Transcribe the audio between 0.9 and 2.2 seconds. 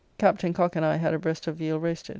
had a breast of veal roasted.